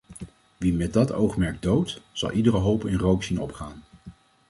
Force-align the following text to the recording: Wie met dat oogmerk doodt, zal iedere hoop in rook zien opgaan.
Wie 0.57 0.73
met 0.73 0.93
dat 0.93 1.11
oogmerk 1.13 1.61
doodt, 1.61 2.01
zal 2.11 2.31
iedere 2.31 2.57
hoop 2.57 2.85
in 2.85 2.97
rook 2.97 3.23
zien 3.23 3.39
opgaan. 3.41 3.83